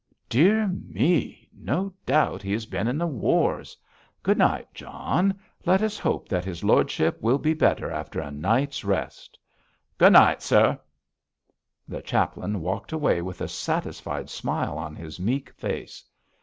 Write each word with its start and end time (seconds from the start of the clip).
'Dear 0.29 0.65
me! 0.67 1.47
no 1.55 1.93
doubt 2.07 2.41
he 2.41 2.51
has 2.53 2.65
been 2.65 2.87
in 2.87 2.97
the 2.97 3.05
wars. 3.05 3.77
Good 4.23 4.39
night, 4.39 4.67
John. 4.73 5.39
Let 5.63 5.83
us 5.83 5.99
hope 5.99 6.27
that 6.27 6.43
his 6.43 6.63
lordship 6.63 7.21
will 7.21 7.37
be 7.37 7.53
better 7.53 7.91
after 7.91 8.19
a 8.19 8.31
night's 8.31 8.83
rest.' 8.83 9.37
'Good 9.99 10.13
night, 10.13 10.41
sir!' 10.41 10.79
The 11.87 12.01
chaplain 12.01 12.61
walked 12.61 12.91
away 12.91 13.21
with 13.21 13.41
a 13.41 13.47
satisfied 13.47 14.31
smile 14.31 14.75
on 14.75 14.95
his 14.95 15.19
meek 15.19 15.51
face. 15.51 16.03